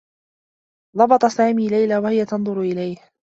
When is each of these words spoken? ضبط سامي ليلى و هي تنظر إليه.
ضبط 0.97 1.25
سامي 1.25 1.67
ليلى 1.67 1.97
و 1.97 2.05
هي 2.05 2.25
تنظر 2.25 2.61
إليه. 2.61 2.97